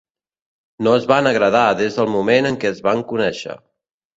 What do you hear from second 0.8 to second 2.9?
No es van agradar des del moment en què es